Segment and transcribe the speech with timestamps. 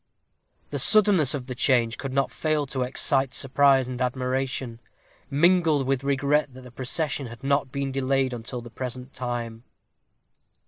[0.71, 4.79] The suddenness of the change could not fail to excite surprise and admiration,
[5.29, 9.63] mingled with regret that the procession had not been delayed until the present time.